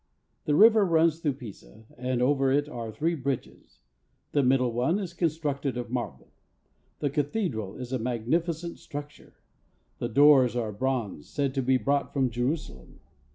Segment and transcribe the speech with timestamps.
[0.45, 3.81] The river runs through Pisa, and over it are three bridges:
[4.31, 6.29] the middle one is constructed of marble.
[7.01, 9.33] The cathedral is a mag¬ nificent structure:
[9.99, 12.99] the doors are of bronze, said to be brought from Jerusalem.